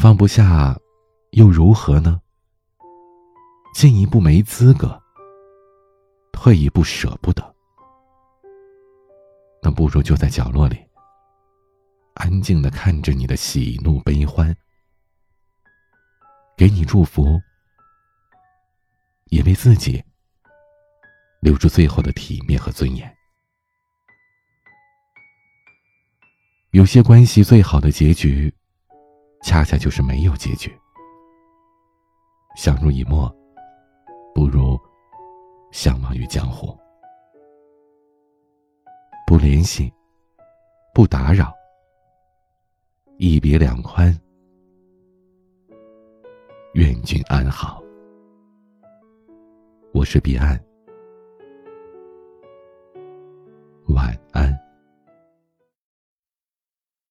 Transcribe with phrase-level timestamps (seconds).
[0.00, 0.78] 放不下，
[1.32, 2.22] 又如何呢？
[3.74, 4.96] 进一步没资格，
[6.30, 7.42] 退一步舍不得。
[9.60, 10.78] 那不如就在角落里，
[12.14, 14.56] 安静的看着你的喜怒悲欢，
[16.56, 17.36] 给你祝福，
[19.30, 20.00] 也为自己
[21.40, 23.12] 留住最后的体面和尊严。
[26.70, 28.54] 有些关系最好的结局，
[29.42, 30.70] 恰恰就是没有结局。
[32.56, 33.32] 相濡以沫，
[34.34, 34.78] 不如
[35.70, 36.76] 相忘于江湖。
[39.26, 39.92] 不联系，
[40.94, 41.52] 不打扰，
[43.18, 44.12] 一别两宽，
[46.72, 47.82] 愿君安好。
[49.92, 50.58] 我是彼岸，
[53.88, 54.47] 晚安。